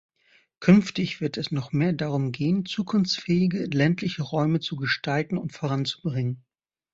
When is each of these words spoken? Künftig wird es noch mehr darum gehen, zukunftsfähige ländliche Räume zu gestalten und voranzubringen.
Künftig 0.61 1.21
wird 1.21 1.37
es 1.37 1.51
noch 1.51 1.73
mehr 1.73 1.93
darum 1.93 2.31
gehen, 2.31 2.65
zukunftsfähige 2.65 3.65
ländliche 3.67 4.23
Räume 4.23 4.59
zu 4.59 4.75
gestalten 4.75 5.37
und 5.37 5.53
voranzubringen. 5.53 6.43